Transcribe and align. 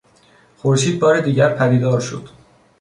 خورشید 0.57 0.99
بار 0.99 1.19
دیگر 1.21 1.53
پدیدار 1.53 1.99
شد. 1.99 2.29